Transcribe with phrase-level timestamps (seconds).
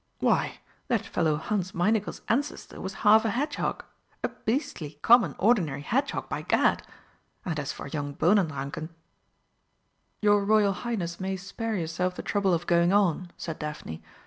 [0.17, 0.57] Why,
[0.87, 3.85] that fellow Hansmeinigel's ancestor was half a hedgehog
[4.23, 6.81] a beastly common ordinary hedgehog, by Gad!
[7.45, 8.89] and as for young Bohnenranken"
[10.23, 14.01] "Your Royal Highness may spare yourself the trouble of going on," said Daphne.